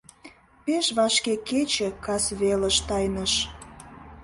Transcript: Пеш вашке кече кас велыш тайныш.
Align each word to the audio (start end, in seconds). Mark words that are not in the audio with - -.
Пеш 0.65 0.85
вашке 0.97 1.33
кече 1.47 1.89
кас 2.05 2.25
велыш 2.39 2.77
тайныш. 2.87 3.33